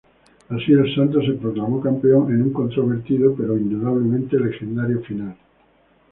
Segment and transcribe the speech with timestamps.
[0.49, 5.35] Así, el Santos se proclamó campeón en una controvertida pero indudablemente legendaria final.